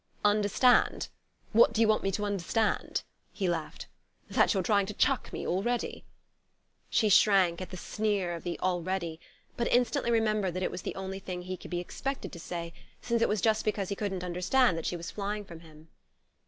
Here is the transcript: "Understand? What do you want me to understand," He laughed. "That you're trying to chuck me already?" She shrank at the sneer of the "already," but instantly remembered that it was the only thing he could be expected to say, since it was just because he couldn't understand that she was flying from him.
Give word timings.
"Understand? 0.25 1.09
What 1.53 1.73
do 1.73 1.81
you 1.81 1.87
want 1.87 2.01
me 2.01 2.09
to 2.13 2.25
understand," 2.25 3.03
He 3.31 3.47
laughed. 3.47 3.85
"That 4.31 4.51
you're 4.51 4.63
trying 4.63 4.87
to 4.87 4.95
chuck 4.95 5.31
me 5.31 5.45
already?" 5.45 6.05
She 6.89 7.07
shrank 7.07 7.61
at 7.61 7.69
the 7.69 7.77
sneer 7.77 8.33
of 8.33 8.41
the 8.43 8.59
"already," 8.61 9.19
but 9.57 9.71
instantly 9.71 10.09
remembered 10.09 10.55
that 10.55 10.63
it 10.63 10.71
was 10.71 10.81
the 10.81 10.95
only 10.95 11.19
thing 11.19 11.43
he 11.43 11.55
could 11.55 11.69
be 11.69 11.79
expected 11.79 12.31
to 12.31 12.39
say, 12.39 12.73
since 12.99 13.21
it 13.21 13.29
was 13.29 13.41
just 13.41 13.63
because 13.63 13.89
he 13.89 13.95
couldn't 13.95 14.23
understand 14.23 14.75
that 14.75 14.87
she 14.87 14.97
was 14.97 15.11
flying 15.11 15.45
from 15.45 15.59
him. 15.59 15.87